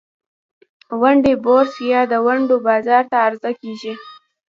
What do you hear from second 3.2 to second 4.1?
عرضه کیږي.